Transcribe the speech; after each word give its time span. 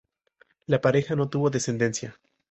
La 0.65 0.81
pareja 0.81 1.15
no 1.15 1.29
tuvo 1.29 1.51
descendencia. 1.51 2.19